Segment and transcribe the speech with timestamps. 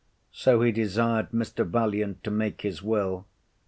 [0.31, 1.63] So he desired Mr.
[1.63, 3.27] Valiant to make his will.